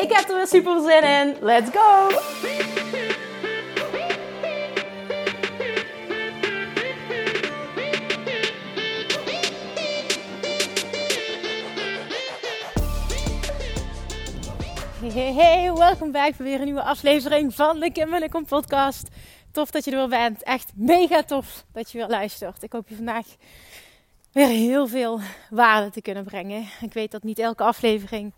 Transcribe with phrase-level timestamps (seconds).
[0.00, 1.36] Ik heb er weer super zin in.
[1.40, 2.08] Let's go!
[15.12, 19.08] Hey, hey, welkom bij weer een nieuwe aflevering van de Kim en podcast.
[19.52, 20.42] Tof dat je er weer bent.
[20.42, 22.62] Echt mega tof dat je weer luistert.
[22.62, 23.26] Ik hoop je vandaag
[24.32, 26.68] weer heel veel waarde te kunnen brengen.
[26.80, 28.32] Ik weet dat niet elke aflevering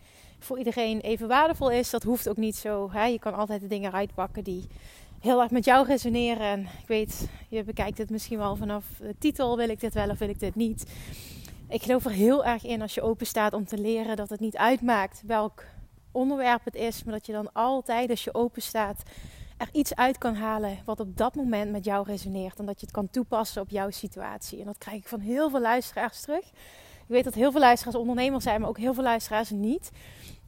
[0.45, 1.91] voor iedereen even waardevol is.
[1.91, 2.91] Dat hoeft ook niet zo.
[2.93, 3.05] Hè?
[3.05, 4.67] Je kan altijd de dingen uitpakken die
[5.21, 6.47] heel erg met jou resoneren.
[6.47, 9.57] En ik weet, je bekijkt het misschien wel vanaf de titel.
[9.57, 10.91] Wil ik dit wel of wil ik dit niet?
[11.69, 14.41] Ik geloof er heel erg in als je open staat om te leren dat het
[14.41, 15.65] niet uitmaakt welk
[16.13, 17.05] onderwerp het is.
[17.05, 19.03] Maar dat je dan altijd als je open staat
[19.57, 22.59] er iets uit kan halen wat op dat moment met jou resoneert.
[22.59, 24.61] En dat je het kan toepassen op jouw situatie.
[24.61, 26.45] En dat krijg ik van heel veel luisteraars terug.
[27.03, 29.91] Ik weet dat heel veel luisteraars ondernemers zijn, maar ook heel veel luisteraars niet.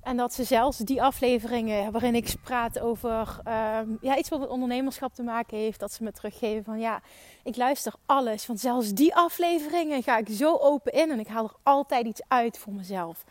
[0.05, 4.49] En dat ze zelfs die afleveringen waarin ik praat over ehm, ja, iets wat met
[4.49, 7.01] ondernemerschap te maken heeft, dat ze me teruggeven van ja,
[7.43, 8.47] ik luister alles.
[8.47, 12.21] Want zelfs die afleveringen ga ik zo open in en ik haal er altijd iets
[12.29, 13.25] uit voor mezelf.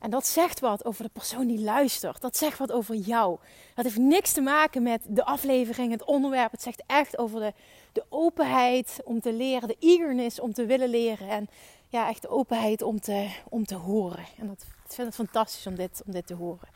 [0.00, 2.20] En dat zegt wat over de persoon die luistert.
[2.20, 3.38] Dat zegt wat over jou.
[3.74, 6.50] Dat heeft niks te maken met de aflevering, het onderwerp.
[6.50, 7.52] Het zegt echt over de,
[7.92, 11.28] de openheid om te leren, de eagerness om te willen leren.
[11.28, 11.48] En
[11.88, 14.24] ja, echt de openheid om te, om te horen.
[14.38, 16.68] En dat ik vind het fantastisch om dit, om dit te horen.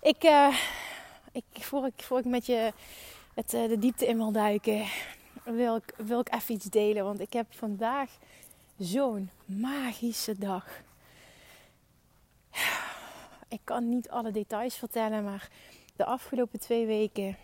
[0.00, 0.58] Ik, uh,
[1.32, 2.72] ik, voor, ik, voor ik met je
[3.34, 4.86] met, uh, de diepte in wil duiken,
[5.44, 7.04] wil ik, wil ik even iets delen.
[7.04, 8.10] Want ik heb vandaag
[8.78, 10.66] zo'n magische dag.
[13.48, 15.48] Ik kan niet alle details vertellen, maar
[15.96, 17.36] de afgelopen twee weken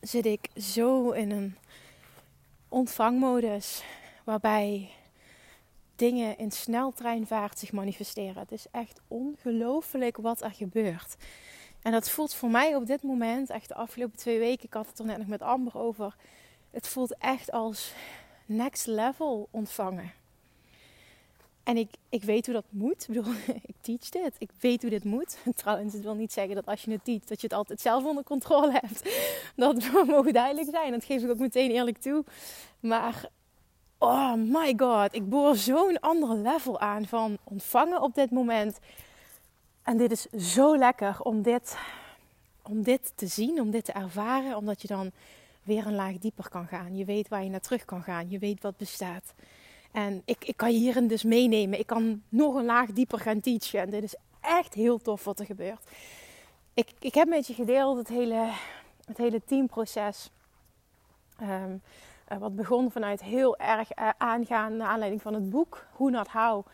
[0.00, 1.56] zit ik zo in een
[2.68, 3.82] ontvangmodus
[4.24, 4.90] waarbij
[5.96, 8.38] dingen in sneltreinvaart zich manifesteren.
[8.38, 11.16] Het is echt ongelooflijk wat er gebeurt.
[11.82, 14.86] En dat voelt voor mij op dit moment, echt de afgelopen twee weken, ik had
[14.86, 16.16] het er net nog met Amber over.
[16.70, 17.92] Het voelt echt als
[18.46, 20.12] next level ontvangen.
[21.62, 23.08] En ik, ik weet hoe dat moet.
[23.10, 23.26] Ik,
[23.72, 24.34] ik teach dit.
[24.38, 25.38] Ik weet hoe dit moet.
[25.54, 28.04] Trouwens, het wil niet zeggen dat als je het teach, dat je het altijd zelf
[28.04, 29.02] onder controle hebt.
[29.56, 30.92] Dat mogen duidelijk zijn.
[30.92, 32.24] Dat geef ik ook meteen eerlijk toe.
[32.80, 33.28] Maar
[34.02, 38.78] oh my god, ik boor zo'n ander level aan van ontvangen op dit moment.
[39.82, 41.76] En dit is zo lekker om dit,
[42.62, 45.10] om dit te zien, om dit te ervaren, omdat je dan
[45.62, 46.96] weer een laag dieper kan gaan.
[46.96, 49.34] Je weet waar je naar terug kan gaan, je weet wat bestaat.
[49.92, 51.78] En ik, ik kan je hierin dus meenemen.
[51.78, 53.80] Ik kan nog een laag dieper gaan teachen.
[53.80, 55.86] En dit is echt heel tof wat er gebeurt.
[56.74, 58.50] Ik, ik heb met je gedeeld het hele,
[59.04, 60.30] het hele teamproces.
[61.42, 61.82] Um,
[62.38, 66.66] wat begon vanuit heel erg eh, aangaan naar aanleiding van het boek Hoe Not How.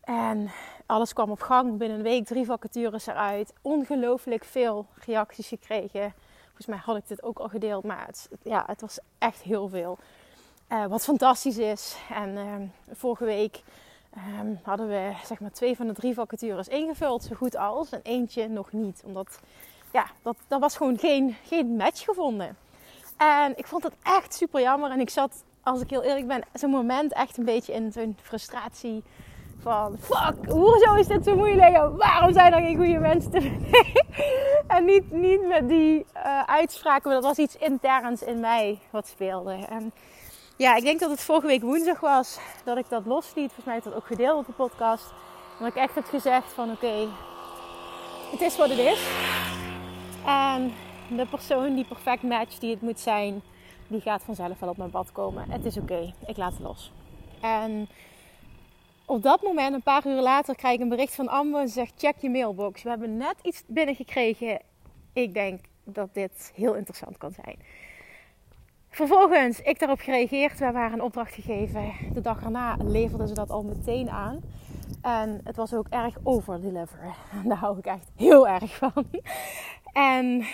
[0.00, 0.50] En
[0.86, 1.76] alles kwam op gang.
[1.78, 3.52] Binnen een week drie vacatures eruit.
[3.62, 6.14] Ongelooflijk veel reacties gekregen.
[6.44, 7.84] Volgens mij had ik dit ook al gedeeld.
[7.84, 9.98] Maar het, ja, het was echt heel veel.
[10.68, 11.96] Uh, wat fantastisch is.
[12.10, 13.62] En vorige week
[14.40, 17.22] um, hadden we zeg maar twee van de drie vacatures ingevuld.
[17.22, 17.90] Zo goed als.
[17.90, 19.02] En eentje nog niet.
[19.04, 19.40] Omdat
[19.92, 22.56] ja, dat, dat was gewoon geen, geen match gevonden.
[23.16, 24.90] En ik vond het echt super jammer.
[24.90, 28.16] En ik zat, als ik heel eerlijk ben, zo'n moment echt een beetje in zo'n
[28.22, 29.02] frustratie.
[29.62, 31.96] Van fuck, hoezo is dit zo moeilijk?
[31.96, 33.60] waarom zijn er geen goede mensen te
[34.66, 39.06] En niet, niet met die uh, uitspraken, maar dat was iets interns in mij wat
[39.06, 39.54] speelde.
[39.68, 39.92] En
[40.56, 43.52] ja, ik denk dat het vorige week woensdag was dat ik dat losliet.
[43.52, 45.04] Volgens mij heb dat ook gedeeld op de podcast.
[45.58, 47.08] Dat ik echt heb gezegd van oké,
[48.30, 49.08] het is wat het is.
[50.26, 50.74] En
[51.08, 53.42] de persoon die perfect matcht, die het moet zijn,
[53.86, 55.50] die gaat vanzelf wel op mijn pad komen.
[55.50, 56.92] Het is oké, ik laat het los.
[57.40, 57.88] En
[59.06, 61.92] op dat moment, een paar uur later, krijg ik een bericht van Amber en zegt:
[61.96, 62.82] check je mailbox.
[62.82, 64.60] We hebben net iets binnengekregen.
[65.12, 67.56] Ik denk dat dit heel interessant kan zijn.
[68.88, 70.58] Vervolgens, ik daarop gereageerd.
[70.58, 71.92] We waren een opdracht gegeven.
[72.12, 74.40] De dag erna leverden ze dat al meteen aan.
[75.00, 77.12] En het was ook erg over-deliveren.
[77.48, 79.04] Daar hou ik echt heel erg van.
[79.92, 80.44] En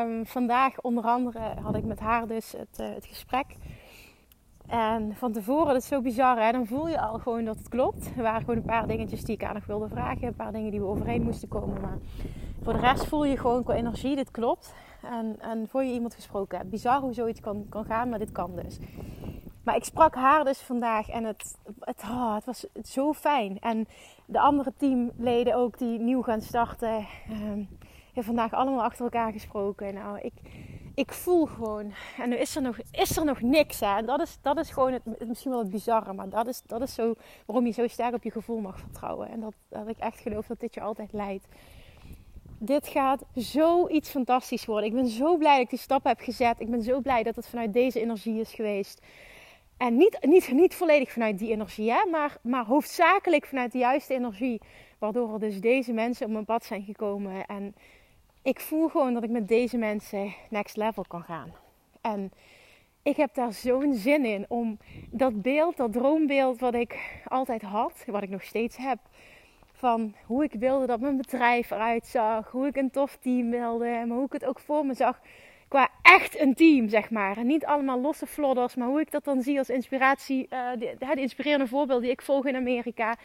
[0.00, 3.46] um, vandaag onder andere had ik met haar dus het, uh, het gesprek.
[4.66, 6.52] En van tevoren, dat is zo bizar, hè?
[6.52, 8.10] dan voel je al gewoon dat het klopt.
[8.16, 10.26] Er waren gewoon een paar dingetjes die ik aan nog wilde vragen.
[10.26, 11.80] Een paar dingen die we overeen moesten komen.
[11.80, 11.98] Maar
[12.62, 14.74] voor de rest voel je gewoon qua energie, dit klopt.
[15.02, 16.70] En, en voor je iemand gesproken hebt.
[16.70, 18.78] Bizar hoe zoiets kan, kan gaan, maar dit kan dus.
[19.68, 23.60] Maar ik sprak haar dus vandaag en het, het, oh, het was zo fijn.
[23.60, 23.88] En
[24.26, 27.68] de andere teamleden ook die nieuw gaan starten, um,
[28.04, 29.94] hebben vandaag allemaal achter elkaar gesproken.
[29.94, 30.32] Nou, ik,
[30.94, 31.92] ik voel gewoon.
[32.18, 33.80] En nu is er nog, is er nog niks.
[33.80, 34.02] Hè?
[34.02, 36.12] Dat, is, dat is gewoon het, misschien wel het bizarre.
[36.12, 37.14] Maar dat is, dat is zo
[37.46, 39.28] waarom je zo sterk op je gevoel mag vertrouwen.
[39.30, 41.46] En dat, dat ik echt geloof dat dit je altijd leidt.
[42.58, 44.88] Dit gaat zoiets fantastisch worden.
[44.88, 46.60] Ik ben zo blij dat ik die stap heb gezet.
[46.60, 49.00] Ik ben zo blij dat het vanuit deze energie is geweest.
[49.78, 51.92] En niet, niet, niet volledig vanuit die energie?
[52.10, 54.60] Maar, maar hoofdzakelijk vanuit de juiste energie.
[54.98, 57.46] Waardoor er dus deze mensen op mijn pad zijn gekomen.
[57.46, 57.74] En
[58.42, 61.52] ik voel gewoon dat ik met deze mensen next level kan gaan.
[62.00, 62.32] En
[63.02, 64.78] ik heb daar zo'n zin in om
[65.10, 68.98] dat beeld, dat droombeeld wat ik altijd had, wat ik nog steeds heb,
[69.72, 73.84] van hoe ik wilde dat mijn bedrijf eruit zag, hoe ik een tof team wilde,
[73.84, 75.20] maar hoe ik het ook voor me zag
[75.68, 77.36] qua echt een team, zeg maar.
[77.36, 80.46] En niet allemaal losse flodders, maar hoe ik dat dan zie als inspiratie.
[80.50, 83.16] Uh, de, de, inspirerende voorbeeld die ik volg in Amerika.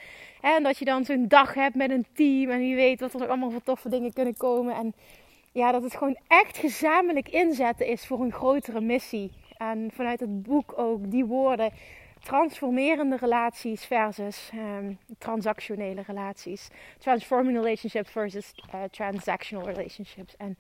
[0.41, 3.19] En dat je dan zo'n dag hebt met een team en wie weet wat er
[3.19, 4.75] nog allemaal voor toffe dingen kunnen komen.
[4.75, 4.93] En
[5.51, 9.31] ja, dat het gewoon echt gezamenlijk inzetten is voor een grotere missie.
[9.57, 11.71] En vanuit het boek ook die woorden.
[12.23, 16.69] Transformerende relaties versus um, transactionele relaties.
[16.97, 20.35] Transforming relationships versus uh, transactional relationships.
[20.37, 20.57] En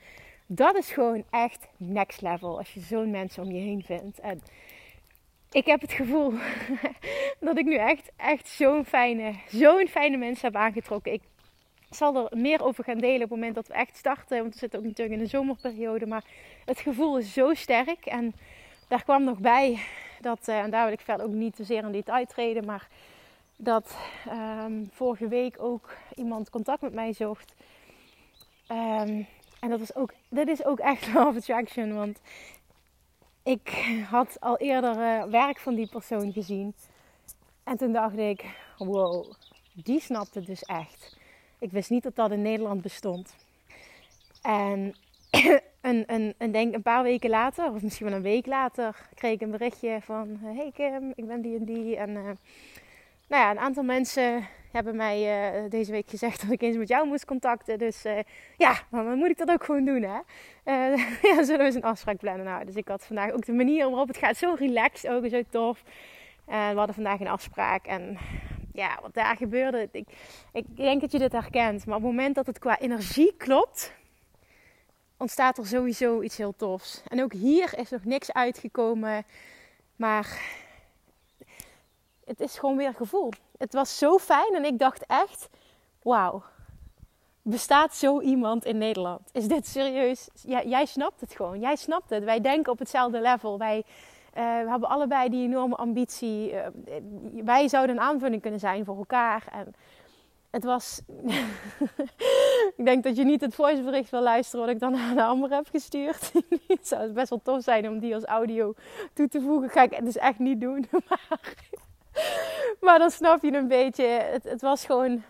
[0.55, 4.19] dat is gewoon echt next level als je zo'n mensen om je heen vindt.
[4.19, 4.41] En
[5.51, 6.33] ik heb het gevoel
[7.39, 11.13] dat ik nu echt, echt zo'n fijne, zo'n fijne mensen heb aangetrokken.
[11.13, 11.21] Ik
[11.89, 14.37] zal er meer over gaan delen op het moment dat we echt starten.
[14.37, 16.05] Want we zitten ook natuurlijk in de zomerperiode.
[16.05, 16.23] Maar
[16.65, 18.05] het gevoel is zo sterk.
[18.05, 18.33] En
[18.87, 19.79] daar kwam nog bij
[20.21, 22.65] dat, eh, en daar wil ik verder ook niet te zeer in detail treden.
[22.65, 22.87] Maar
[23.57, 23.97] dat
[24.65, 27.53] um, vorige week ook iemand contact met mij zocht.
[28.71, 29.27] Um,
[29.63, 31.93] en dat is ook, dat is ook echt love attraction.
[31.93, 32.19] Want
[33.43, 33.69] ik
[34.09, 36.73] had al eerder uh, werk van die persoon gezien.
[37.63, 38.45] En toen dacht ik,
[38.77, 39.33] wow,
[39.73, 41.17] die snapte het dus echt.
[41.59, 43.35] Ik wist niet dat dat in Nederland bestond.
[44.41, 44.95] En
[45.81, 49.33] een, een, een, denk een paar weken later, of misschien wel een week later, kreeg
[49.33, 50.37] ik een berichtje van...
[50.41, 51.95] Hey Kim, ik ben die en die.
[51.95, 52.35] En uh, nou
[53.27, 57.07] ja, een aantal mensen hebben mij uh, deze week gezegd dat ik eens met jou
[57.07, 57.77] moest contacten.
[57.77, 58.19] Dus uh,
[58.57, 60.19] ja, dan moet ik dat ook gewoon doen, hè?
[60.65, 60.97] Uh,
[61.29, 62.45] ja, zullen we eens een afspraak plannen?
[62.45, 65.41] Nou, dus ik had vandaag ook de manier waarop het gaat zo relaxed, ook zo
[65.49, 65.83] tof.
[66.45, 68.17] En we hadden vandaag een afspraak en
[68.73, 70.07] ja, wat daar gebeurde, ik,
[70.53, 71.85] ik denk dat je dit herkent.
[71.85, 73.93] Maar op het moment dat het qua energie klopt,
[75.17, 77.03] ontstaat er sowieso iets heel tofs.
[77.07, 79.25] En ook hier is nog niks uitgekomen,
[79.95, 80.41] maar
[82.25, 83.31] het is gewoon weer gevoel.
[83.63, 85.49] Het was zo fijn en ik dacht echt,
[86.01, 86.43] wauw,
[87.41, 89.29] bestaat zo iemand in Nederland?
[89.31, 90.29] Is dit serieus?
[90.33, 91.59] Ja, jij snapt het gewoon.
[91.59, 92.23] Jij snapt het.
[92.23, 93.57] Wij denken op hetzelfde level.
[93.57, 93.83] Wij uh,
[94.33, 96.53] we hebben allebei die enorme ambitie.
[96.53, 96.65] Uh,
[97.43, 99.47] wij zouden een aanvulling kunnen zijn voor elkaar.
[99.51, 99.75] En
[100.49, 101.01] het was.
[102.77, 105.49] ik denk dat je niet het voicebericht wil luisteren wat ik dan aan de Amber
[105.49, 106.31] heb gestuurd.
[106.67, 108.73] het zou best wel tof zijn om die als audio
[109.13, 109.69] toe te voegen.
[109.69, 110.87] Ga ik dus echt niet doen.
[111.09, 111.55] maar
[112.85, 114.05] maar dan snap je een beetje.
[114.05, 115.23] Het, het, was gewoon.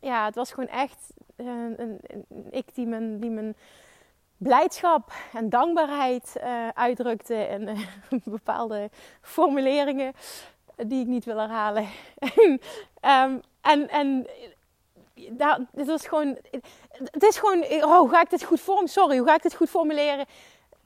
[0.00, 3.56] Ja, het was gewoon echt een, een, een ik die mijn, die mijn
[4.36, 7.34] blijdschap en dankbaarheid uh, uitdrukte.
[7.34, 7.78] En uh,
[8.24, 8.90] bepaalde
[9.20, 10.12] formuleringen
[10.76, 11.88] die ik niet wil herhalen.
[13.02, 14.26] um, en en
[15.30, 16.38] daar, dit was gewoon.
[16.94, 17.64] Het is gewoon.
[17.64, 18.86] Oh, hoe ga ik dit goed vorm?
[18.86, 20.26] Sorry, hoe ga ik dit goed formuleren?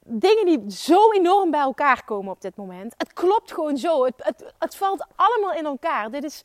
[0.04, 2.94] Dingen die zo enorm bij elkaar komen op dit moment.
[2.96, 4.04] Het klopt gewoon zo.
[4.04, 6.10] Het, het, het valt allemaal in elkaar.
[6.10, 6.42] Dit is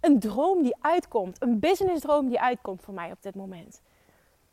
[0.00, 1.42] een droom die uitkomt.
[1.42, 3.80] Een businessdroom die uitkomt voor mij op dit moment.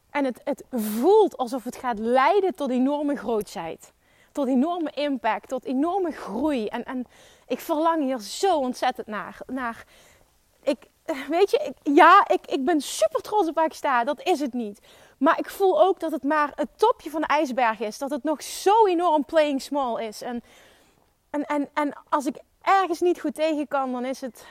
[0.10, 3.94] En het, het voelt alsof het gaat leiden tot enorme grootheid.
[4.32, 6.68] Tot enorme impact, tot enorme groei.
[6.68, 7.06] En, en
[7.48, 9.40] ik verlang hier zo ontzettend naar.
[9.46, 9.86] naar
[10.62, 10.78] ik,
[11.30, 14.04] weet je, ik, ja, ik, ik ben super trots op waar ik sta.
[14.04, 14.80] Dat is het niet.
[15.18, 17.98] Maar ik voel ook dat het maar het topje van de ijsberg is.
[17.98, 20.22] Dat het nog zo enorm playing small is.
[20.22, 20.44] En,
[21.30, 24.46] en, en, en als ik ergens niet goed tegen kan, dan is het...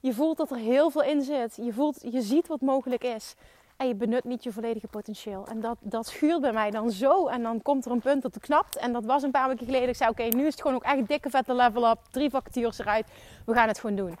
[0.00, 1.56] Je voelt dat er heel veel in zit.
[1.56, 3.34] Je, voelt, je ziet wat mogelijk is.
[3.76, 5.46] En je benut niet je volledige potentieel.
[5.46, 7.26] En dat, dat schuurt bij mij dan zo.
[7.26, 8.76] En dan komt er een punt dat het knapt.
[8.76, 9.88] En dat was een paar weken geleden.
[9.88, 11.98] Ik zei, oké, nu is het gewoon ook echt dikke vette level up.
[12.10, 13.06] Drie vacatures eruit.
[13.46, 14.16] We gaan het gewoon doen.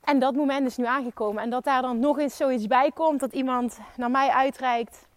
[0.00, 1.42] En dat moment is nu aangekomen.
[1.42, 3.20] En dat daar dan nog eens zoiets bij komt.
[3.20, 5.08] Dat iemand naar mij uitreikt.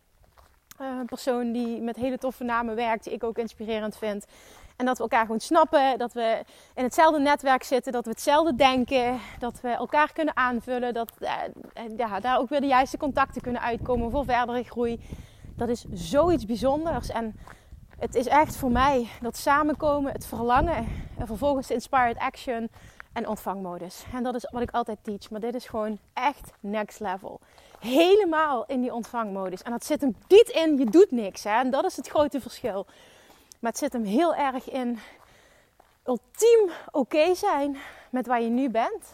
[0.78, 4.26] een persoon die met hele toffe namen werkt, die ik ook inspirerend vind.
[4.76, 6.44] En dat we elkaar gewoon snappen, dat we
[6.76, 11.30] in hetzelfde netwerk zitten, dat we hetzelfde denken, dat we elkaar kunnen aanvullen, dat uh,
[11.98, 15.00] ja, daar ook weer de juiste contacten kunnen uitkomen voor verdere groei.
[15.56, 17.10] Dat is zoiets bijzonders.
[17.10, 17.36] En
[18.00, 20.88] het is echt voor mij dat samenkomen, het verlangen
[21.18, 22.70] en vervolgens de inspired action
[23.14, 24.04] en ontvangmodus.
[24.14, 25.30] En dat is wat ik altijd teach.
[25.30, 27.40] Maar dit is gewoon echt next level.
[27.80, 29.62] Helemaal in die ontvangmodus.
[29.62, 31.44] En dat zit hem niet in, je doet niks.
[31.44, 31.60] Hè?
[31.60, 32.86] En dat is het grote verschil.
[33.60, 35.00] Maar het zit hem heel erg in
[36.06, 37.78] ultiem oké zijn
[38.10, 39.14] met waar je nu bent.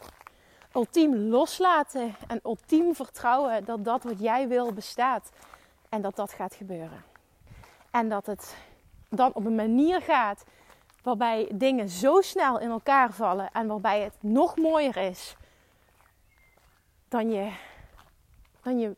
[0.74, 5.30] Ultiem loslaten en ultiem vertrouwen dat dat wat jij wil bestaat.
[5.90, 7.04] En dat dat gaat gebeuren.
[7.92, 8.56] En dat het
[9.10, 10.44] dan op een manier gaat
[11.04, 15.36] waarbij dingen zo snel in elkaar vallen en waarbij het nog mooier is
[17.08, 17.52] dan je,
[18.62, 18.96] dan je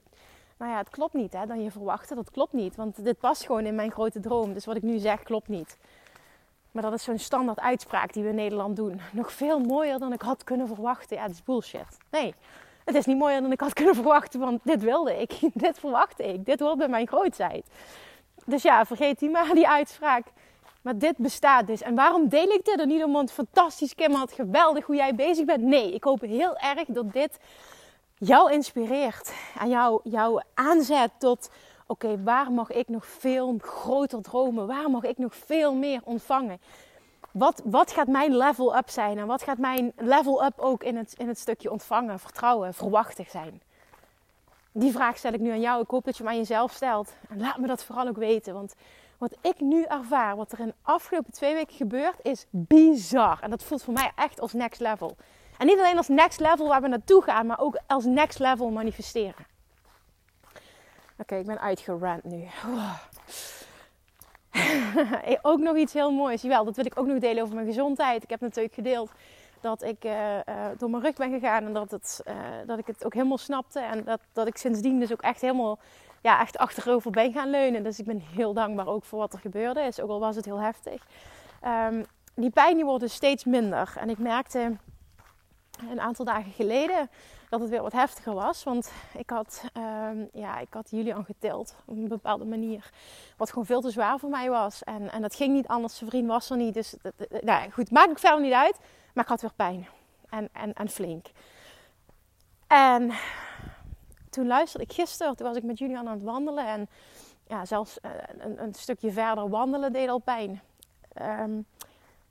[0.61, 2.15] nou ja, het klopt niet hè, dan je verwachtte.
[2.15, 4.53] Dat klopt niet, want dit past gewoon in mijn grote droom.
[4.53, 5.77] Dus wat ik nu zeg klopt niet.
[6.71, 9.01] Maar dat is zo'n standaard uitspraak die we in Nederland doen.
[9.11, 11.17] Nog veel mooier dan ik had kunnen verwachten.
[11.17, 11.97] Ja, dat is bullshit.
[12.09, 12.33] Nee,
[12.85, 15.39] het is niet mooier dan ik had kunnen verwachten, want dit wilde ik.
[15.53, 16.45] dit verwachtte ik.
[16.45, 17.65] Dit hoort bij mijn grootheid.
[18.45, 20.25] Dus ja, vergeet die maar, die uitspraak.
[20.81, 21.81] Maar dit bestaat dus.
[21.81, 22.79] En waarom deel ik dit?
[22.79, 25.63] Er niet omdat fantastisch, Kim, had geweldig hoe jij bezig bent.
[25.63, 27.39] Nee, ik hoop heel erg dat dit
[28.17, 29.33] jou inspireert.
[29.59, 31.49] En jou, jou aanzet tot,
[31.87, 34.67] oké, waar mag ik nog veel groter dromen?
[34.67, 36.59] Waar mag ik nog veel meer ontvangen?
[37.31, 39.17] Wat, wat gaat mijn level up zijn?
[39.17, 43.29] En wat gaat mijn level up ook in het, in het stukje ontvangen, vertrouwen, verwachtig
[43.29, 43.61] zijn?
[44.71, 45.81] Die vraag stel ik nu aan jou.
[45.81, 47.13] Ik hoop dat je hem aan jezelf stelt.
[47.29, 48.53] En laat me dat vooral ook weten.
[48.53, 48.75] Want
[49.21, 53.39] wat ik nu ervaar, wat er in de afgelopen twee weken gebeurt, is bizar.
[53.41, 55.15] En dat voelt voor mij echt als next level.
[55.57, 58.69] En niet alleen als next level waar we naartoe gaan, maar ook als next level
[58.69, 59.45] manifesteren.
[61.17, 62.47] Oké, ik ben uitgerand nu.
[65.41, 66.41] ook nog iets heel moois.
[66.41, 68.23] Jawel, dat wil ik ook nog delen over mijn gezondheid.
[68.23, 69.11] Ik heb natuurlijk gedeeld
[69.59, 72.33] dat ik uh, uh, door mijn rug ben gegaan en dat, het, uh,
[72.65, 73.79] dat ik het ook helemaal snapte.
[73.79, 75.79] En dat, dat ik sindsdien dus ook echt helemaal
[76.21, 77.83] ja, echt achterover ben gaan leunen.
[77.83, 80.45] Dus ik ben heel dankbaar ook voor wat er gebeurde is, ook al was het
[80.45, 81.05] heel heftig.
[81.65, 83.93] Um, die pijn die wordt dus steeds minder.
[83.97, 84.77] En ik merkte
[85.89, 87.09] een aantal dagen geleden
[87.49, 88.63] dat het weer wat heftiger was.
[88.63, 92.89] Want ik had, um, ja, ik had Julian getild op een bepaalde manier.
[93.37, 94.83] Wat gewoon veel te zwaar voor mij was.
[94.83, 95.97] En, en dat ging niet anders.
[95.97, 96.73] Zijn vriend was er niet.
[96.73, 96.95] Dus
[97.41, 98.79] nou, goed, maakt ook verder niet uit.
[99.13, 99.87] Maar ik had weer pijn.
[100.29, 101.25] En, en, en flink.
[102.67, 103.11] En
[104.31, 105.35] toen luisterde ik gisteren.
[105.35, 106.67] Toen was ik met Julian aan het wandelen.
[106.67, 106.89] En
[107.47, 110.61] ja, zelfs eh, een, een stukje verder wandelen deed al pijn.
[111.21, 111.65] Um,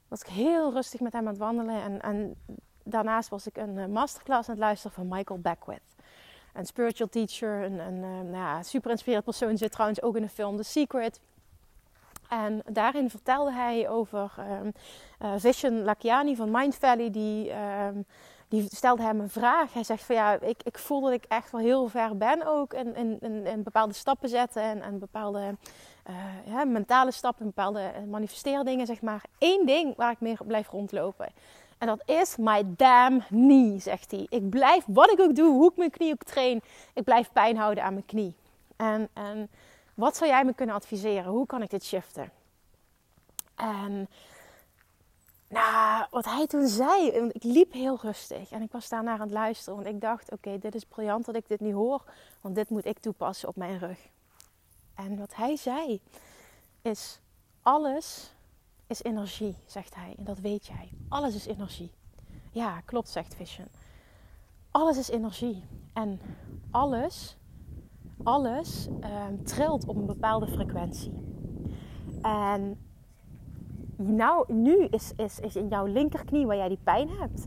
[0.09, 1.83] was ik heel rustig met hem aan het wandelen.
[1.83, 2.35] En, en
[2.83, 5.95] daarnaast was ik een eh, masterclass aan het luisteren van Michael Beckwith.
[6.53, 9.59] Een spiritual teacher, een, een, eh, nou ja, super inspirerend persoon.
[9.59, 11.21] Zit trouwens ook in de film The Secret.
[12.29, 14.73] En daarin vertelde hij over um,
[15.23, 17.11] uh, Vishen Lakiani van Mind Valley.
[17.11, 18.05] Die, um,
[18.51, 19.73] die stelde hem een vraag.
[19.73, 22.75] Hij zegt van ja, ik, ik voel dat ik echt wel heel ver ben ook.
[22.75, 25.57] In, in, in, bepaalde stappen zetten en, en bepaalde
[26.09, 29.25] uh, ja, mentale stappen, bepaalde manifesteerdingen zeg maar.
[29.39, 31.29] Eén ding waar ik meer blijf rondlopen.
[31.79, 34.27] En dat is my damn knee, zegt hij.
[34.29, 36.63] Ik blijf, wat ik ook doe, hoe ik mijn knie ook train,
[36.95, 38.35] ik blijf pijn houden aan mijn knie.
[38.77, 39.51] En, en
[39.95, 41.33] wat zou jij me kunnen adviseren?
[41.33, 42.31] Hoe kan ik dit shiften?
[43.55, 44.09] En
[45.51, 49.31] nou, wat hij toen zei, ik liep heel rustig en ik was daarnaar aan het
[49.31, 49.75] luisteren.
[49.75, 52.05] Want ik dacht, oké, dit is briljant dat ik dit nu hoor,
[52.41, 53.99] want dit moet ik toepassen op mijn rug.
[54.95, 56.01] En wat hij zei
[56.83, 57.21] is,
[57.63, 58.35] alles
[58.87, 60.15] is energie, zegt hij.
[60.19, 60.91] En dat weet jij.
[61.09, 61.91] Alles is energie.
[62.51, 63.69] Ja, klopt, zegt Vision.
[64.71, 65.65] Alles is energie.
[65.93, 66.21] En
[66.71, 67.37] alles,
[68.23, 71.13] alles ehm, trilt op een bepaalde frequentie.
[72.23, 72.90] En
[74.03, 77.47] nou, nu is, is, is in jouw linkerknie waar jij die pijn hebt,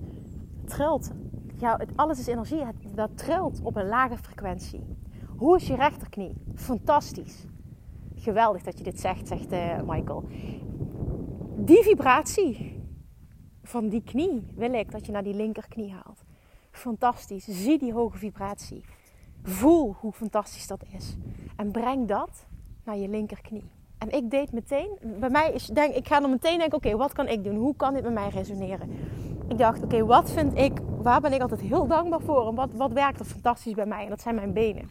[0.65, 1.11] trilt.
[1.57, 2.63] Jouw, het, alles is energie.
[2.95, 4.83] Dat trilt op een lage frequentie.
[5.37, 6.33] Hoe is je rechterknie?
[6.55, 7.45] Fantastisch.
[8.15, 10.23] Geweldig dat je dit zegt, zegt uh, Michael
[11.65, 12.81] die vibratie
[13.63, 16.23] van die knie wil ik dat je naar die linkerknie haalt.
[16.71, 17.45] Fantastisch.
[17.45, 18.83] Zie die hoge vibratie.
[19.43, 21.15] Voel hoe fantastisch dat is.
[21.55, 22.45] En breng dat
[22.83, 23.63] naar je linkerknie.
[24.03, 27.13] En ik deed meteen, bij mij is, denk, ik ga dan meteen denken, oké, wat
[27.13, 27.55] kan ik doen?
[27.55, 28.89] Hoe kan dit met mij resoneren?
[29.49, 32.47] Ik dacht, oké, wat vind ik, waar ben ik altijd heel dankbaar voor?
[32.47, 34.03] En wat, wat werkt er fantastisch bij mij?
[34.03, 34.89] En dat zijn mijn benen.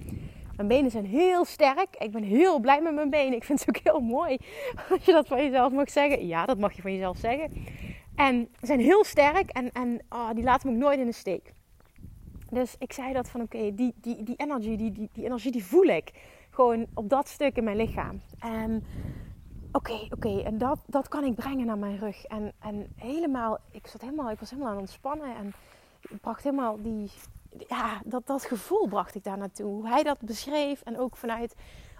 [0.56, 1.96] Mijn benen zijn heel sterk.
[1.98, 3.34] Ik ben heel blij met mijn benen.
[3.34, 4.38] Ik vind het ook heel mooi
[4.90, 6.26] als je dat van jezelf mag zeggen.
[6.26, 7.52] Ja, dat mag je van jezelf zeggen.
[8.14, 11.12] En ze zijn heel sterk en, en oh, die laten me ook nooit in de
[11.12, 11.52] steek.
[12.50, 15.64] Dus ik zei dat van oké, die, die, die energy, die, die, die energie die
[15.64, 16.12] voel ik.
[16.54, 18.20] Gewoon op dat stuk in mijn lichaam.
[18.38, 18.84] En
[19.72, 22.24] oké, oké, en dat, dat kan ik brengen naar mijn rug.
[22.24, 25.52] En, en helemaal, ik, zat helemaal, ik was helemaal aan het ontspannen en
[26.00, 27.10] ik bracht helemaal die,
[27.68, 29.66] ja, dat, dat gevoel bracht ik daar naartoe.
[29.66, 31.54] Hoe hij dat beschreef en ook vanuit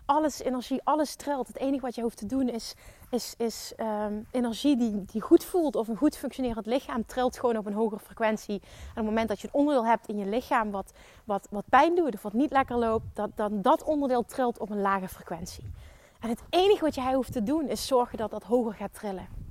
[0.04, 1.46] alles energie, alles trilt.
[1.46, 2.74] Het enige wat je hoeft te doen is,
[3.10, 7.56] is, is um, energie die, die goed voelt of een goed functionerend lichaam trilt gewoon
[7.56, 8.60] op een hogere frequentie.
[8.62, 10.92] En op het moment dat je een onderdeel hebt in je lichaam wat,
[11.24, 14.70] wat, wat pijn doet of wat niet lekker loopt, dat, dan dat onderdeel trilt op
[14.70, 15.70] een lage frequentie.
[16.20, 19.41] En het enige wat jij hoeft te doen is zorgen dat dat hoger gaat trillen.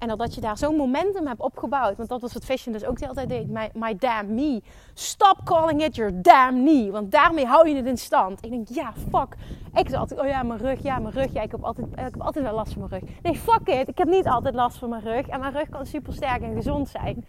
[0.00, 1.96] En dat je daar zo'n momentum hebt opgebouwd.
[1.96, 3.50] Want dat was wat Vision dus ook de hele tijd deed.
[3.50, 4.62] My, my damn knee.
[4.94, 6.90] Stop calling it your damn knee.
[6.90, 8.44] Want daarmee hou je het in stand.
[8.44, 9.36] Ik denk, ja, fuck.
[9.74, 11.32] Ik zei altijd, oh ja, mijn rug, ja, mijn rug.
[11.32, 13.10] Ja, ik heb altijd, ik heb altijd wel last van mijn rug.
[13.22, 13.88] Nee, fuck it.
[13.88, 15.26] Ik heb niet altijd last van mijn rug.
[15.26, 17.24] En mijn rug kan super sterk en gezond zijn.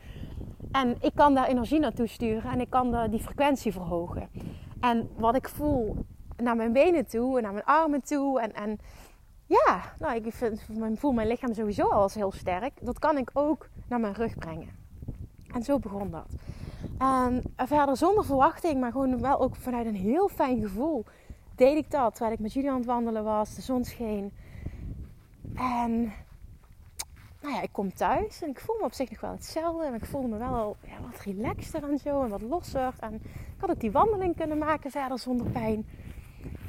[0.72, 2.52] En ik kan daar energie naartoe sturen.
[2.52, 4.30] En ik kan de, die frequentie verhogen.
[4.80, 5.96] En wat ik voel
[6.38, 8.42] naar mijn benen toe en naar mijn armen toe.
[8.42, 8.80] En, en
[9.52, 10.62] ja, nou, ik vind,
[10.96, 12.74] voel mijn lichaam sowieso al als heel sterk.
[12.82, 14.70] Dat kan ik ook naar mijn rug brengen.
[15.54, 16.28] En zo begon dat.
[16.98, 21.06] En verder zonder verwachting, maar gewoon wel ook vanuit een heel fijn gevoel
[21.56, 22.12] deed ik dat.
[22.12, 24.32] Terwijl ik met jullie aan het wandelen was, de zon scheen.
[25.56, 26.14] En
[27.42, 29.86] nou ja, ik kom thuis en ik voel me op zich nog wel hetzelfde.
[29.86, 32.94] En ik voelde me wel ja, wat relaxter en zo en wat losser.
[33.00, 35.86] En ik had ook die wandeling kunnen maken verder zonder pijn.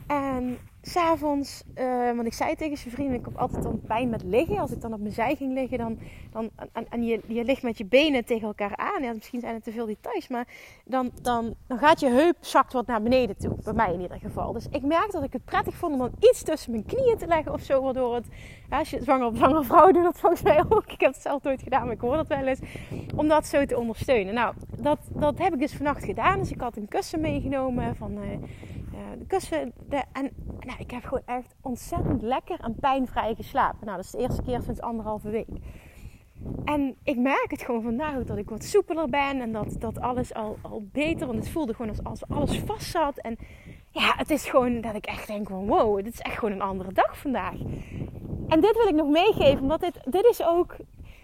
[0.07, 4.23] En s'avonds, uh, want ik zei tegen zijn vrienden, ik heb altijd dan pijn met
[4.23, 4.59] liggen.
[4.59, 5.99] Als ik dan op mijn zij ging liggen, dan,
[6.31, 9.03] dan, en, en je, je ligt met je benen tegen elkaar aan.
[9.03, 10.47] Ja, misschien zijn het te veel details, maar
[10.85, 13.57] dan, dan, dan gaat je heup zakt wat naar beneden toe.
[13.65, 14.53] Bij mij in ieder geval.
[14.53, 17.27] Dus ik merk dat ik het prettig vond om dan iets tussen mijn knieën te
[17.27, 17.83] leggen of zo.
[17.83, 18.27] Waardoor het,
[18.71, 20.85] als je zwanger op zwangere vrouw doet dat volgens mij ook.
[20.87, 22.61] Ik heb het zelf nooit gedaan, maar ik hoor dat wel eens.
[23.17, 24.35] Om dat zo te ondersteunen.
[24.35, 26.39] Nou, dat, dat heb ik dus vannacht gedaan.
[26.39, 28.12] Dus ik had een kussen meegenomen van...
[28.12, 28.23] Uh,
[29.19, 29.73] de kussen.
[29.89, 30.31] De, en
[30.73, 33.87] nou, ik heb gewoon echt ontzettend lekker en pijnvrij geslapen.
[33.87, 35.49] Nou, dat is de eerste keer sinds anderhalve week.
[36.64, 40.35] En ik merk het gewoon vandaag dat ik wat soepeler ben en dat, dat alles
[40.35, 41.26] al, al beter.
[41.26, 43.19] Want het voelde gewoon als, alles vast zat.
[43.19, 43.39] En
[43.91, 46.63] ja, het is gewoon dat ik echt denk van wow, dit is echt gewoon een
[46.63, 47.56] andere dag vandaag.
[48.49, 50.76] En dit wil ik nog meegeven, omdat dit, dit is ook...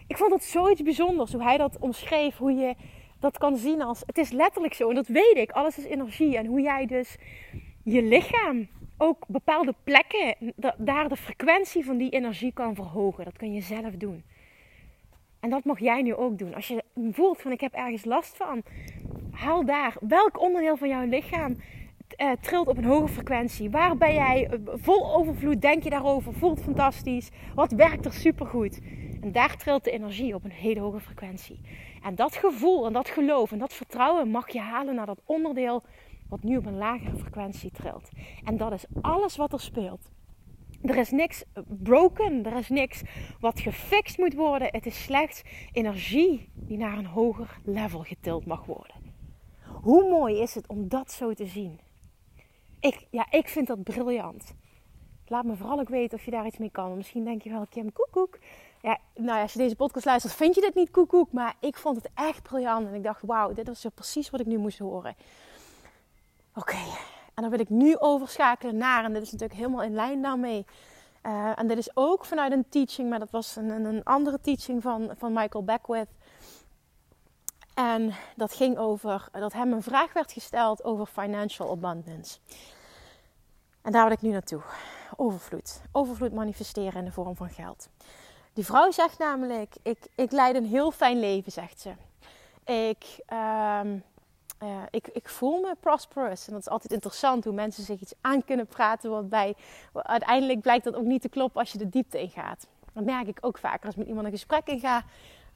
[0.07, 2.37] Ik vond het zoiets bijzonders hoe hij dat omschreef.
[2.37, 2.75] Hoe je
[3.21, 4.03] dat kan zien als...
[4.07, 5.51] Het is letterlijk zo en dat weet ik.
[5.51, 6.37] Alles is energie.
[6.37, 7.17] En hoe jij dus
[7.83, 10.35] je lichaam ook bepaalde plekken,
[10.77, 13.25] daar de frequentie van die energie kan verhogen.
[13.25, 14.25] Dat kun je zelf doen.
[15.41, 16.55] En dat mag jij nu ook doen.
[16.55, 18.63] Als je voelt van ik heb ergens last van,
[19.31, 21.57] haal daar welk onderdeel van jouw lichaam
[22.17, 23.71] uh, trilt op een hoge frequentie.
[23.71, 25.61] Waar ben jij eh, vol overvloed?
[25.61, 26.33] Denk je daarover?
[26.35, 27.31] Voelt fantastisch?
[27.55, 28.81] Wat werkt er supergoed?
[29.21, 31.61] En daar trilt de energie op een hele hoge frequentie.
[32.03, 35.83] En dat gevoel en dat geloof en dat vertrouwen mag je halen naar dat onderdeel
[36.29, 38.09] wat nu op een lagere frequentie trilt.
[38.45, 40.11] En dat is alles wat er speelt.
[40.83, 43.03] Er is niks broken, er is niks
[43.41, 44.69] wat gefixt moet worden.
[44.71, 48.97] Het is slechts energie die naar een hoger level getild mag worden.
[49.83, 51.81] Hoe mooi is het om dat zo te zien?
[52.81, 54.55] Ik, ja, ik vind dat briljant.
[55.27, 56.97] Laat me vooral ook weten of je daar iets mee kan.
[56.97, 58.39] Misschien denk je wel, Kim, koekoek.
[58.83, 61.33] Ja, nou als je deze podcast luistert, vind je dit niet koekoek.
[61.33, 62.87] Maar ik vond het echt briljant.
[62.87, 65.15] En ik dacht, wauw, dit was precies wat ik nu moest horen.
[66.59, 66.85] Oké,
[67.35, 70.67] en dan wil ik nu overschakelen naar, en dit is natuurlijk helemaal in lijn daarmee.
[71.23, 74.83] Uh, en dit is ook vanuit een teaching, maar dat was een, een andere teaching
[74.83, 76.09] van, van Michael Beckwith.
[77.75, 82.39] En dat ging over dat hem een vraag werd gesteld over financial abundance.
[83.83, 84.63] En daar wil ik nu naartoe.
[85.17, 85.83] Overvloed.
[85.93, 87.89] Overvloed manifesteren in de vorm van geld.
[88.53, 91.93] Die vrouw zegt namelijk: Ik, ik leid een heel fijn leven, zegt ze.
[92.73, 93.21] Ik,
[93.83, 94.03] um,
[94.63, 96.47] uh, ik, ik voel me prosperous.
[96.47, 99.11] En dat is altijd interessant hoe mensen zich iets aan kunnen praten.
[99.11, 99.55] Wat bij,
[99.93, 102.67] uiteindelijk blijkt dat ook niet te kloppen als je de diepte ingaat.
[102.93, 105.05] Dat merk ik ook vaker als ik met iemand een gesprek inga.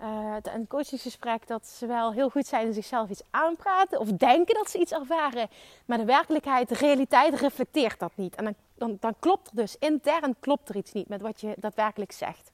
[0.01, 4.55] Uh, een coachingsgesprek dat ze wel heel goed zijn in zichzelf iets aanpraten of denken
[4.55, 5.49] dat ze iets ervaren,
[5.85, 8.35] maar de werkelijkheid, de realiteit reflecteert dat niet.
[8.35, 11.55] En dan, dan, dan klopt er dus intern klopt er iets niet met wat je
[11.57, 12.51] daadwerkelijk zegt.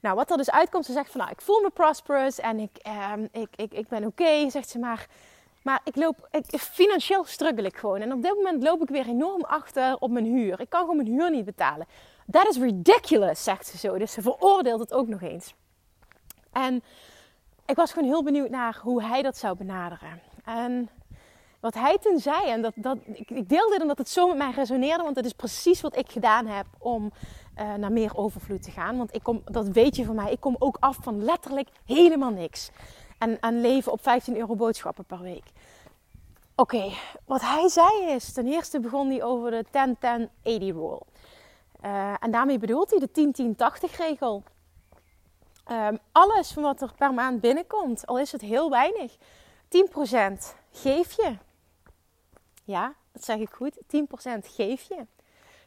[0.00, 2.76] Nou, wat er dus uitkomt, ze zegt van nou, ik voel me prosperous en ik,
[2.76, 5.06] ehm, ik, ik, ik ben oké, zegt ze maar.
[5.62, 8.00] Maar ik loop, ik, financieel struggle ik gewoon.
[8.00, 10.60] En op dit moment loop ik weer enorm achter op mijn huur.
[10.60, 11.86] Ik kan gewoon mijn huur niet betalen.
[12.30, 13.98] That is ridiculous, zegt ze zo.
[13.98, 15.54] Dus ze veroordeelt het ook nog eens.
[16.52, 16.82] En
[17.66, 20.20] ik was gewoon heel benieuwd naar hoe hij dat zou benaderen.
[20.44, 20.88] En
[21.60, 24.36] wat hij toen zei, en dat, dat, ik, ik deel dit omdat het zo met
[24.36, 27.12] mij resoneerde, want het is precies wat ik gedaan heb om
[27.60, 28.96] uh, naar meer overvloed te gaan.
[28.96, 32.30] Want ik kom, dat weet je van mij, ik kom ook af van letterlijk helemaal
[32.30, 32.70] niks.
[33.18, 35.44] En aan leven op 15 euro boodschappen per week.
[36.54, 36.90] Oké,
[37.24, 41.02] wat hij zei is, ten eerste begon hij over de 10-10-80 rule.
[41.84, 43.54] Uh, en daarmee bedoelt hij de
[43.92, 44.42] 10-10-80 regel.
[45.70, 49.18] Um, alles van wat er per maand binnenkomt, al is het heel weinig, 10%
[50.72, 51.36] geef je.
[52.64, 53.76] Ja, dat zeg ik goed.
[53.76, 53.82] 10%
[54.42, 55.06] geef je.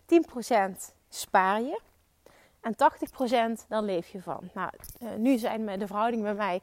[0.05, 1.79] 10% spaar je.
[2.61, 2.75] En
[3.63, 4.49] 80% dan leef je van.
[4.53, 4.69] Nou,
[5.01, 6.61] uh, nu zijn de verhoudingen bij mij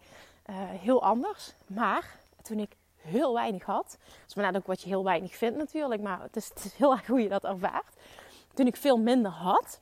[0.50, 1.54] uh, heel anders.
[1.66, 3.96] Maar toen ik heel weinig had.
[4.00, 6.00] Dat is maar net ook wat je heel weinig vindt natuurlijk.
[6.00, 7.96] Maar het is, het is heel erg hoe je dat ervaart.
[8.54, 9.80] Toen ik veel minder had.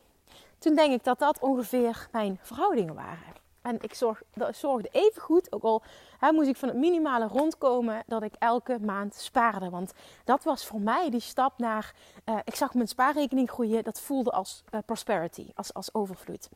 [0.59, 3.45] Toen denk ik dat dat ongeveer mijn verhoudingen waren.
[3.67, 5.83] En ik zorg, zorgde even goed, ook al
[6.19, 9.71] hè, moest ik van het minimale rondkomen, dat ik elke maand spaarde.
[9.71, 9.93] Want
[10.25, 14.31] dat was voor mij die stap naar, uh, ik zag mijn spaarrekening groeien, dat voelde
[14.31, 16.49] als uh, prosperity, als, als overvloed.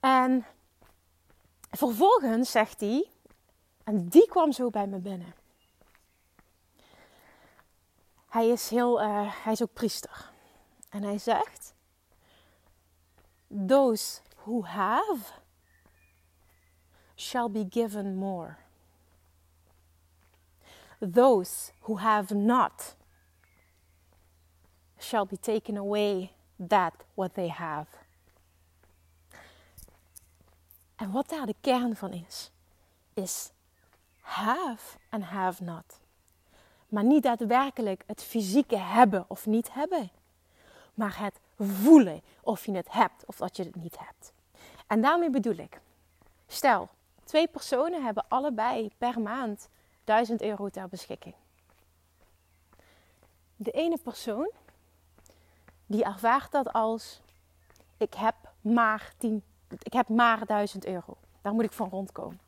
[0.00, 0.46] En
[1.70, 3.08] vervolgens zegt hij,
[3.84, 5.34] en die kwam zo bij me binnen.
[8.28, 10.30] Hij is, heel, uh, hij is ook priester.
[10.88, 11.74] En hij zegt,
[13.66, 15.42] those who have
[17.16, 18.56] shall be given more.
[21.00, 22.94] Those who have not
[24.98, 26.30] shall be taken away
[26.68, 27.86] that what they have.
[30.96, 32.50] En wat daar de kern van is,
[33.14, 33.50] is
[34.20, 36.00] have en have not.
[36.88, 40.10] Maar niet daadwerkelijk het fysieke hebben of niet hebben.
[40.94, 44.32] Maar het voelen of je het hebt of dat je het niet hebt.
[44.86, 45.80] En daarmee bedoel ik,
[46.46, 46.88] stel,
[47.24, 49.68] twee personen hebben allebei per maand
[50.04, 51.34] 1000 euro ter beschikking.
[53.56, 54.50] De ene persoon
[55.86, 57.20] die ervaart dat als
[57.96, 59.42] ik heb maar 10,
[59.82, 61.16] ik heb maar 1000 euro.
[61.42, 62.40] Daar moet ik van rondkomen.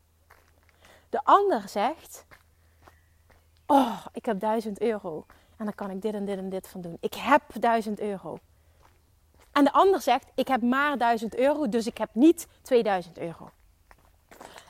[1.09, 2.25] De ander zegt,
[3.67, 6.81] oh, ik heb 1000 euro en dan kan ik dit en dit en dit van
[6.81, 6.97] doen.
[7.01, 8.39] Ik heb 1000 euro.
[9.53, 13.51] En de ander zegt, ik heb maar 1000 euro, dus ik heb niet 2000 euro.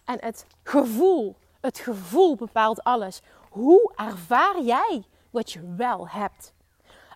[0.06, 3.20] En het gevoel, het gevoel bepaalt alles.
[3.50, 6.52] Hoe ervaar jij wat je wel hebt?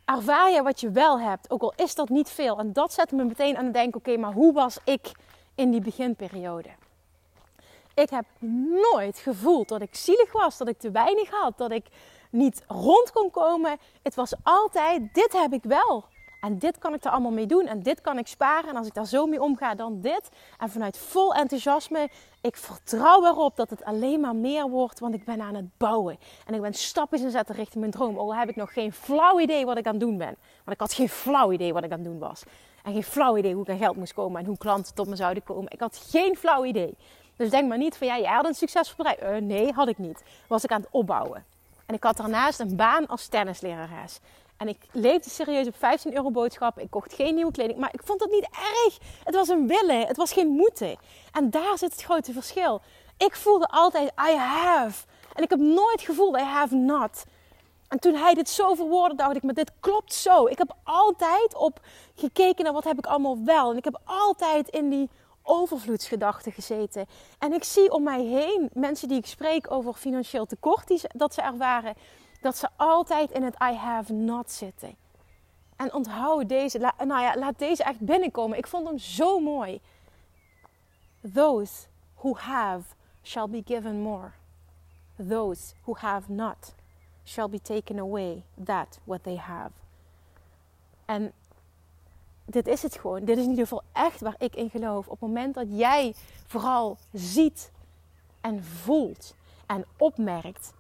[0.05, 2.59] Ervaar je wat je wel hebt, ook al is dat niet veel.
[2.59, 5.13] En dat zet me meteen aan het denken, oké, maar hoe was ik
[5.55, 6.69] in die beginperiode?
[7.95, 8.25] Ik heb
[8.93, 11.87] nooit gevoeld dat ik zielig was, dat ik te weinig had, dat ik
[12.31, 13.79] niet rond kon komen.
[14.03, 16.05] Het was altijd, dit heb ik wel.
[16.41, 17.67] En dit kan ik er allemaal mee doen.
[17.67, 18.71] En dit kan ik sparen.
[18.71, 20.29] En als ik daar zo mee omga, dan dit.
[20.59, 22.09] En vanuit vol enthousiasme,
[22.41, 24.99] ik vertrouw erop dat het alleen maar meer wordt.
[24.99, 26.19] Want ik ben aan het bouwen.
[26.47, 28.19] En ik ben stapjes aan zetten richting mijn droom.
[28.19, 30.37] Al heb ik nog geen flauw idee wat ik aan het doen ben.
[30.65, 32.43] Want ik had geen flauw idee wat ik aan het doen was.
[32.83, 34.41] En geen flauw idee hoe ik aan geld moest komen.
[34.41, 35.73] En hoe klanten tot me zouden komen.
[35.73, 36.97] Ik had geen flauw idee.
[37.37, 39.07] Dus denk maar niet van, ja, jij had een succesvol.
[39.07, 40.23] Uh, nee, had ik niet.
[40.47, 41.45] Was ik aan het opbouwen.
[41.87, 44.21] En ik had daarnaast een baan als tennislerares.
[44.61, 46.83] En ik leefde serieus op 15 euro boodschappen.
[46.83, 47.79] Ik kocht geen nieuwe kleding.
[47.79, 48.99] Maar ik vond dat niet erg.
[49.25, 50.07] Het was een willen.
[50.07, 50.97] Het was geen moeten.
[51.33, 52.81] En daar zit het grote verschil.
[53.17, 55.07] Ik voelde altijd I have.
[55.35, 57.25] En ik heb nooit gevoeld I have not.
[57.89, 60.47] En toen hij dit zo verwoordde, dacht ik, maar dit klopt zo.
[60.47, 61.81] Ik heb altijd op
[62.15, 63.71] gekeken naar wat heb ik allemaal wel.
[63.71, 65.09] En ik heb altijd in die
[65.43, 67.07] overvloedsgedachten gezeten.
[67.39, 71.35] En ik zie om mij heen mensen die ik spreek over financieel tekort die, dat
[71.35, 71.95] ze ervaren
[72.41, 74.97] dat ze altijd in het I have not zitten.
[75.77, 78.59] En onthoud deze, nou ja, laat deze echt binnenkomen.
[78.59, 79.81] Ik vond hem zo mooi.
[81.35, 82.83] Those who have
[83.23, 84.31] shall be given more.
[85.29, 86.75] Those who have not
[87.25, 89.71] shall be taken away that what they have.
[91.05, 91.33] En
[92.45, 93.25] dit is het gewoon.
[93.25, 95.07] Dit is in ieder geval echt waar ik in geloof.
[95.07, 96.15] Op het moment dat jij
[96.47, 97.71] vooral ziet
[98.41, 99.35] en voelt
[99.67, 100.73] en opmerkt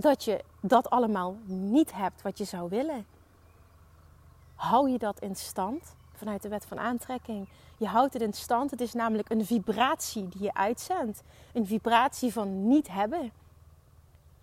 [0.00, 3.06] dat je dat allemaal niet hebt wat je zou willen.
[4.54, 7.48] Hou je dat in stand vanuit de wet van aantrekking?
[7.76, 8.70] Je houdt het in stand.
[8.70, 11.22] Het is namelijk een vibratie die je uitzendt.
[11.52, 13.32] Een vibratie van niet hebben.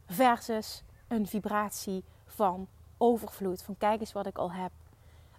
[0.06, 3.62] Versus een vibratie van overvloed.
[3.62, 4.72] Van kijk eens wat ik al heb.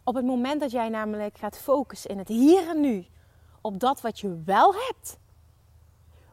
[0.05, 3.07] Op het moment dat jij namelijk gaat focussen in het hier en nu.
[3.61, 5.19] Op dat wat je wel hebt.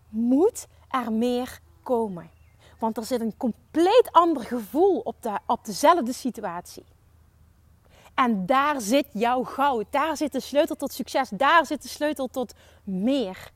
[0.09, 2.32] Moet er meer komen.
[2.83, 6.85] Want er zit een compleet ander gevoel op, de, op dezelfde situatie.
[8.13, 9.85] En daar zit jouw goud.
[9.89, 11.29] Daar zit de sleutel tot succes.
[11.29, 13.51] Daar zit de sleutel tot meer.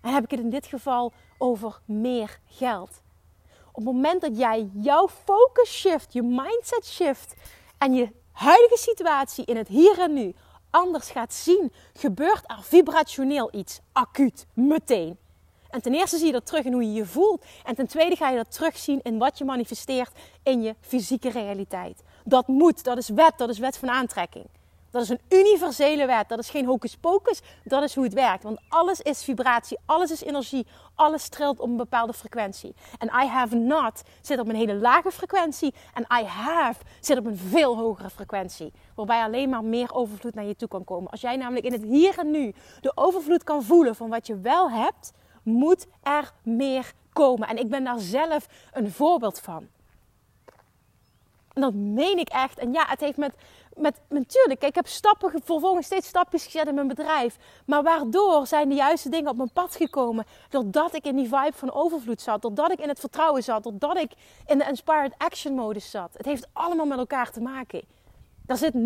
[0.00, 3.02] En heb ik het in dit geval over meer geld.
[3.68, 7.34] Op het moment dat jij jouw focus shift, je mindset shift
[7.78, 10.34] en je huidige situatie in het hier en nu
[10.70, 15.18] anders gaat zien, gebeurt er vibrationeel iets acuut, meteen.
[15.70, 17.44] En ten eerste zie je dat terug in hoe je je voelt.
[17.64, 22.02] En ten tweede ga je dat terugzien in wat je manifesteert in je fysieke realiteit.
[22.24, 24.46] Dat moet, dat is wet, dat is wet van aantrekking.
[24.90, 26.28] Dat is een universele wet.
[26.28, 27.40] Dat is geen hocus pocus.
[27.64, 28.42] Dat is hoe het werkt.
[28.42, 32.74] Want alles is vibratie, alles is energie, alles trilt op een bepaalde frequentie.
[32.98, 35.74] En I have not zit op een hele lage frequentie.
[35.94, 38.72] En I have zit op een veel hogere frequentie.
[38.94, 41.10] Waarbij alleen maar meer overvloed naar je toe kan komen.
[41.10, 44.40] Als jij namelijk in het hier en nu de overvloed kan voelen van wat je
[44.40, 47.48] wel hebt, moet er meer komen.
[47.48, 49.68] En ik ben daar zelf een voorbeeld van.
[51.52, 52.58] En dat meen ik echt.
[52.58, 53.34] En ja, het heeft met
[53.80, 57.36] met, natuurlijk, ik heb stappen, vervolgens steeds stapjes gezet in mijn bedrijf.
[57.66, 60.24] Maar waardoor zijn de juiste dingen op mijn pad gekomen?
[60.48, 62.42] Doordat ik in die vibe van overvloed zat.
[62.42, 63.62] Doordat ik in het vertrouwen zat.
[63.62, 64.12] Doordat ik
[64.46, 66.10] in de inspired action modus zat.
[66.12, 67.82] Het heeft allemaal met elkaar te maken.
[68.46, 68.80] Daar zit 0,0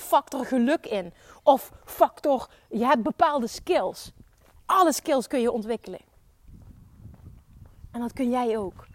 [0.00, 1.12] factor geluk in.
[1.42, 4.12] Of factor, je hebt bepaalde skills.
[4.70, 6.00] Alle skills kun je ontwikkelen.
[7.90, 8.88] En dat kun jij ook.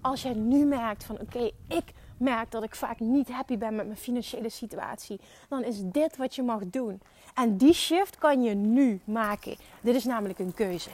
[0.00, 3.86] als jij nu merkt van oké, ik merk dat ik vaak niet happy ben met
[3.86, 7.00] mijn financiële situatie, dan is dit wat je mag doen.
[7.34, 9.56] En die shift kan je nu maken.
[9.80, 10.90] Dit is namelijk een keuze.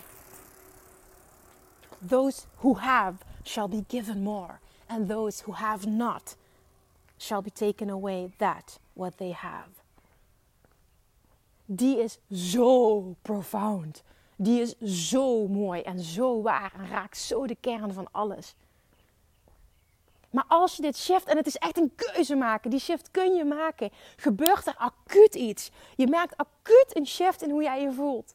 [2.09, 6.37] Those who have shall be given more, and those who have not
[7.17, 9.76] shall be taken away that what they have.
[11.67, 14.03] Die is zo profound.
[14.37, 18.55] Die is zo mooi en zo waar en raakt zo de kern van alles.
[20.31, 23.35] Maar als je dit shift, en het is echt een keuze maken, die shift kun
[23.35, 25.71] je maken, gebeurt er acuut iets.
[25.97, 28.35] Je merkt acuut een shift in hoe jij je voelt.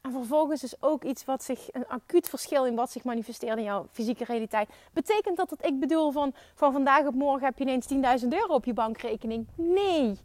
[0.00, 3.64] En vervolgens is ook iets wat zich, een acuut verschil in wat zich manifesteert in
[3.64, 4.68] jouw fysieke realiteit.
[4.92, 8.54] Betekent dat dat ik bedoel van, van vandaag op morgen heb je ineens 10.000 euro
[8.54, 9.46] op je bankrekening?
[9.54, 10.18] Nee,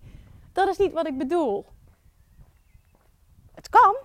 [0.53, 1.65] dat is niet wat ik bedoel.
[3.69, 3.95] Kan.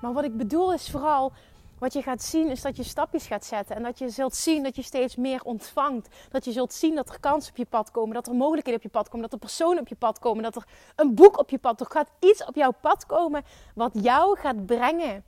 [0.00, 1.32] Maar wat ik bedoel is vooral
[1.78, 3.76] wat je gaat zien is dat je stapjes gaat zetten.
[3.76, 6.08] En dat je zult zien dat je steeds meer ontvangt.
[6.30, 8.14] Dat je zult zien dat er kansen op je pad komen.
[8.14, 9.22] Dat er mogelijkheden op je pad komen.
[9.22, 10.42] Dat er personen op je pad komen.
[10.42, 11.80] Dat er een boek op je pad.
[11.80, 15.24] Er gaat iets op jouw pad komen wat jou gaat brengen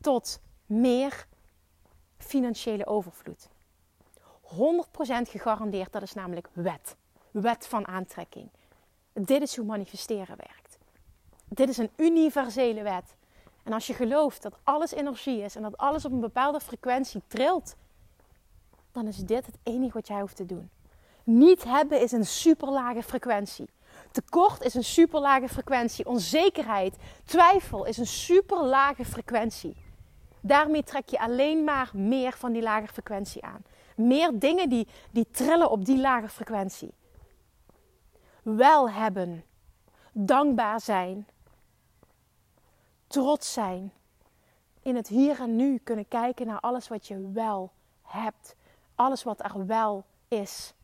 [0.00, 1.26] tot meer
[2.18, 3.48] financiële overvloed.
[4.42, 4.56] 100%
[5.28, 6.96] gegarandeerd, dat is namelijk wet.
[7.30, 8.50] Wet van aantrekking.
[9.12, 10.63] Dit is hoe manifesteren werkt.
[11.54, 13.14] Dit is een universele wet.
[13.62, 17.22] En als je gelooft dat alles energie is en dat alles op een bepaalde frequentie
[17.26, 17.76] trilt,
[18.92, 20.70] dan is dit het enige wat jij hoeft te doen.
[21.24, 23.68] Niet hebben is een superlage frequentie.
[24.10, 26.06] Tekort is een superlage frequentie.
[26.06, 29.76] Onzekerheid, twijfel is een superlage frequentie.
[30.40, 33.64] Daarmee trek je alleen maar meer van die lage frequentie aan.
[33.96, 36.94] Meer dingen die, die trillen op die lage frequentie.
[38.42, 39.44] Wel hebben,
[40.12, 41.26] dankbaar zijn,
[43.14, 43.92] trots zijn.
[44.82, 47.72] In het hier en nu kunnen kijken naar alles wat je wel
[48.02, 48.56] hebt.
[48.94, 50.74] Alles wat er wel is.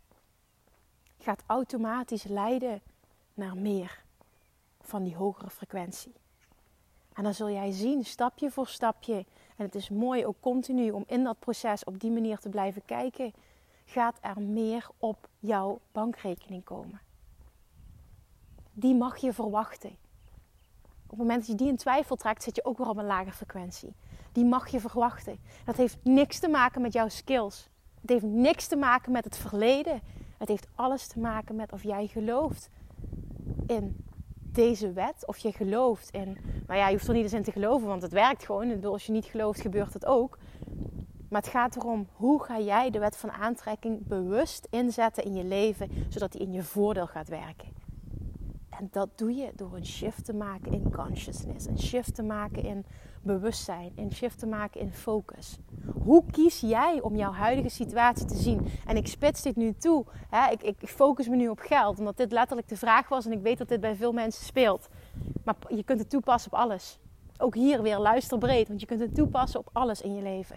[1.18, 2.80] Gaat automatisch leiden
[3.34, 4.02] naar meer
[4.80, 6.12] van die hogere frequentie.
[7.12, 9.24] En dan zul jij zien, stapje voor stapje.
[9.56, 12.84] En het is mooi ook continu om in dat proces op die manier te blijven
[12.84, 13.32] kijken.
[13.84, 17.00] Gaat er meer op jouw bankrekening komen?
[18.72, 19.96] Die mag je verwachten.
[21.10, 23.06] Op het moment dat je die in twijfel trekt, zit je ook weer op een
[23.06, 23.94] lage frequentie.
[24.32, 25.38] Die mag je verwachten.
[25.64, 27.68] Dat heeft niks te maken met jouw skills.
[28.00, 30.00] Het heeft niks te maken met het verleden.
[30.38, 32.70] Het heeft alles te maken met of jij gelooft
[33.66, 34.04] in
[34.52, 35.26] deze wet.
[35.26, 36.38] Of je gelooft in.
[36.66, 38.84] Nou ja, je hoeft er niet eens in te geloven, want het werkt gewoon.
[38.84, 40.38] als je niet gelooft, gebeurt het ook.
[41.28, 45.44] Maar het gaat erom hoe ga jij de wet van aantrekking bewust inzetten in je
[45.44, 47.68] leven, zodat die in je voordeel gaat werken.
[48.80, 52.62] En dat doe je door een shift te maken in consciousness, een shift te maken
[52.62, 52.84] in
[53.22, 55.58] bewustzijn, een shift te maken in focus.
[56.02, 58.66] Hoe kies jij om jouw huidige situatie te zien?
[58.86, 60.04] En ik spits dit nu toe.
[60.30, 60.50] Hè?
[60.50, 63.42] Ik, ik focus me nu op geld, omdat dit letterlijk de vraag was en ik
[63.42, 64.88] weet dat dit bij veel mensen speelt.
[65.44, 66.98] Maar je kunt het toepassen op alles.
[67.38, 70.56] Ook hier weer luister breed, want je kunt het toepassen op alles in je leven.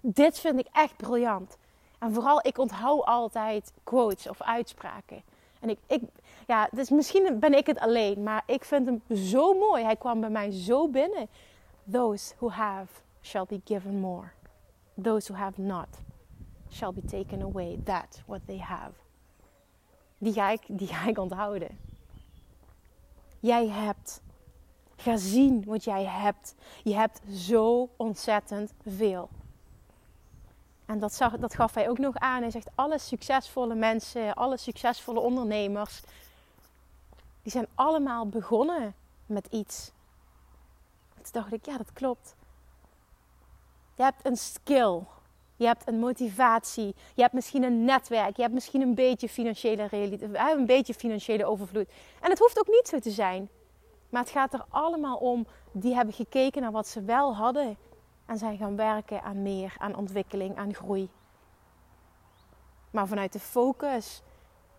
[0.00, 1.58] Dit vind ik echt briljant.
[1.98, 5.22] En vooral, ik onthoud altijd quotes of uitspraken.
[5.60, 6.02] En ik, ik,
[6.46, 9.84] ja, dus misschien ben ik het alleen, maar ik vind hem zo mooi.
[9.84, 11.28] Hij kwam bij mij zo binnen.
[11.90, 14.30] Those who have shall be given more.
[15.02, 15.88] Those who have not
[16.70, 18.92] shall be taken away that what they have.
[20.18, 21.78] Die ga ik, die ga ik onthouden.
[23.40, 24.22] Jij hebt.
[24.96, 26.54] Ga zien wat jij hebt.
[26.82, 29.28] Je hebt zo ontzettend veel.
[30.86, 32.40] En dat, zag, dat gaf hij ook nog aan.
[32.42, 36.02] Hij zegt: alle succesvolle mensen, alle succesvolle ondernemers,
[37.42, 38.94] die zijn allemaal begonnen
[39.26, 39.92] met iets.
[41.14, 42.34] Toen dacht ik, ja, dat klopt.
[43.94, 45.02] Je hebt een skill.
[45.56, 46.94] Je hebt een motivatie.
[47.14, 48.36] Je hebt misschien een netwerk.
[48.36, 51.88] Je hebt misschien een beetje financiële, eh, een beetje financiële overvloed.
[52.20, 53.48] En het hoeft ook niet zo te zijn.
[54.08, 55.46] Maar het gaat er allemaal om.
[55.72, 57.76] Die hebben gekeken naar wat ze wel hadden.
[58.26, 61.10] En zijn gaan werken aan meer, aan ontwikkeling, aan groei.
[62.90, 64.22] Maar vanuit de focus,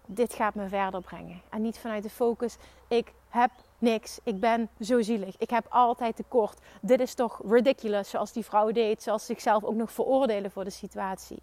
[0.05, 1.41] dit gaat me verder brengen.
[1.49, 6.15] En niet vanuit de focus, ik heb niks, ik ben zo zielig, ik heb altijd
[6.15, 6.59] tekort.
[6.81, 10.69] Dit is toch ridiculous, zoals die vrouw deed, zoals zichzelf ook nog veroordelen voor de
[10.69, 11.41] situatie.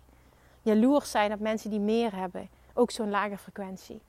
[0.63, 4.01] Jaloers zijn op mensen die meer hebben, ook zo'n lage frequentie.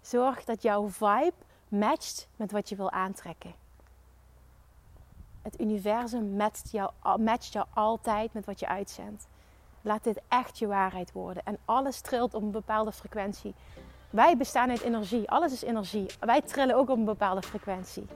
[0.00, 1.32] Zorg dat jouw vibe
[1.68, 3.54] matcht met wat je wil aantrekken.
[5.42, 9.28] Het universum matcht jou, matcht jou altijd met wat je uitzendt.
[9.82, 11.42] Laat dit echt je waarheid worden.
[11.44, 13.54] En alles trilt op een bepaalde frequentie.
[14.10, 15.30] Wij bestaan uit energie.
[15.30, 16.06] Alles is energie.
[16.20, 18.06] Wij trillen ook op een bepaalde frequentie.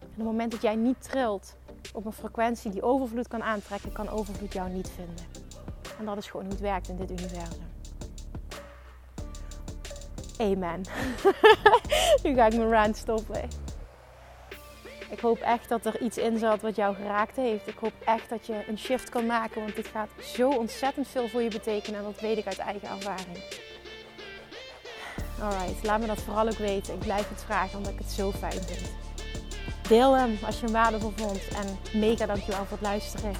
[0.00, 1.56] En op het moment dat jij niet trilt
[1.92, 5.24] op een frequentie die overvloed kan aantrekken, kan overvloed jou niet vinden.
[5.98, 7.70] En dat is gewoon hoe het werkt in dit universum.
[10.38, 10.80] Amen.
[12.22, 13.61] nu ga ik mijn rant stoppen.
[15.12, 17.66] Ik hoop echt dat er iets in zat wat jou geraakt heeft.
[17.66, 21.28] Ik hoop echt dat je een shift kan maken, want dit gaat zo ontzettend veel
[21.28, 23.38] voor je betekenen en dat weet ik uit eigen ervaring.
[25.40, 26.94] Alright, laat me dat vooral ook weten.
[26.94, 28.92] Ik blijf het vragen omdat ik het zo fijn vind.
[29.88, 33.32] Deel hem als je hem waardevol vond en mega dankjewel voor het luisteren.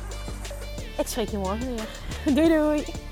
[0.99, 1.89] Ik spreek je morgen weer.
[2.35, 3.12] Doei doei!